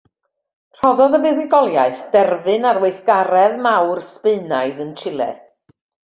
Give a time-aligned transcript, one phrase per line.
[0.77, 5.29] Rhoddodd y fuddugoliaeth derfyn ar weithgaredd mawr Sbaenaidd yn Chile.